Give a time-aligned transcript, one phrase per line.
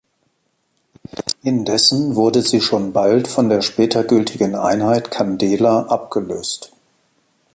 [1.43, 6.71] Indessen wurde sie schon bald von der später gültigen Einheit Candela abgelöst.